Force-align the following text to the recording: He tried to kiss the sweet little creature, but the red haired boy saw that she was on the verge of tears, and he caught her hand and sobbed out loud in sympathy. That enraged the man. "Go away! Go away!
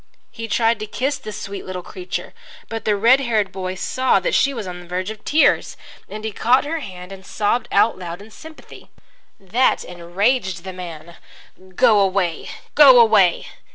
He 0.31 0.47
tried 0.47 0.79
to 0.79 0.87
kiss 0.87 1.19
the 1.19 1.31
sweet 1.31 1.63
little 1.63 1.83
creature, 1.83 2.33
but 2.69 2.85
the 2.85 2.95
red 2.95 3.19
haired 3.19 3.51
boy 3.51 3.75
saw 3.75 4.19
that 4.21 4.33
she 4.33 4.51
was 4.51 4.65
on 4.65 4.79
the 4.79 4.87
verge 4.87 5.11
of 5.11 5.23
tears, 5.23 5.77
and 6.09 6.23
he 6.25 6.31
caught 6.31 6.65
her 6.65 6.79
hand 6.79 7.11
and 7.11 7.23
sobbed 7.23 7.67
out 7.71 7.99
loud 7.99 8.19
in 8.19 8.31
sympathy. 8.31 8.89
That 9.39 9.83
enraged 9.83 10.63
the 10.63 10.73
man. 10.73 11.17
"Go 11.75 11.99
away! 11.99 12.49
Go 12.73 12.99
away! 12.99 13.45